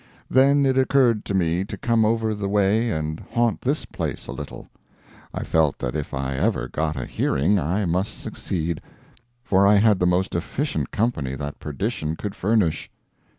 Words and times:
Then 0.31 0.65
it 0.65 0.79
occurred 0.79 1.25
to 1.25 1.35
me 1.35 1.63
to 1.65 1.77
come 1.77 2.05
over 2.05 2.33
the 2.33 2.49
way 2.49 2.89
and 2.89 3.19
haunt 3.33 3.61
this 3.61 3.85
place 3.85 4.25
a 4.25 4.31
little. 4.31 4.67
I 5.31 5.43
felt 5.43 5.77
that 5.77 5.95
if 5.95 6.11
I 6.11 6.33
ever 6.37 6.67
got 6.67 6.95
a 6.97 7.05
hearing 7.05 7.59
I 7.59 7.85
must 7.85 8.17
succeed, 8.19 8.81
for 9.43 9.67
I 9.67 9.75
had 9.75 9.99
the 9.99 10.07
most 10.07 10.33
efficient 10.33 10.89
company 10.89 11.35
that 11.35 11.59
perdition 11.59 12.15
could 12.15 12.33
furnish. 12.33 12.89